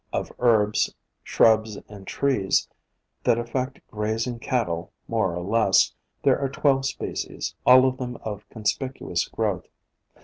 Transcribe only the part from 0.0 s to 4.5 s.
1 82 POISONOUS PLANTS Of herbs, shrubs and trees that affect grazing